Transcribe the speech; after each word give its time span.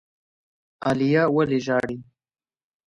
عالیه 0.85 1.23
ولي 1.35 1.59
ژاړي؟ 1.65 1.97